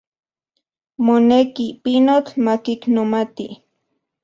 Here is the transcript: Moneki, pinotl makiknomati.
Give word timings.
Moneki, 1.05 1.67
pinotl 1.83 2.31
makiknomati. 2.45 3.45